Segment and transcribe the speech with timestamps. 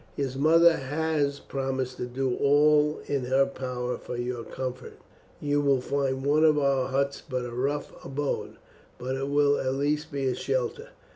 [0.15, 4.97] His mother has promised to do all in her power for your comfort.
[5.39, 8.55] You will find one of our huts but a rough abode,
[8.97, 10.87] but it will at least be a shelter."